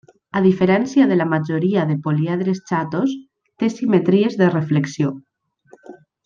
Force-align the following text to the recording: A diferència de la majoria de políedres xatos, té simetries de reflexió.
A 0.37 0.41
diferència 0.43 1.05
de 1.11 1.17
la 1.19 1.27
majoria 1.33 1.83
de 1.91 1.97
políedres 2.07 2.61
xatos, 2.71 3.13
té 3.65 3.71
simetries 3.75 4.39
de 4.43 4.49
reflexió. 4.57 5.13